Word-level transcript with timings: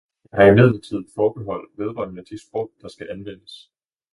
Jeg 0.31 0.39
har 0.43 0.51
imidlertid 0.51 1.03
forbehold 1.15 1.69
vedrørende 1.77 2.25
de 2.25 2.37
sprog, 2.47 2.71
der 2.81 2.87
skal 2.87 3.09
anvendes. 3.11 3.71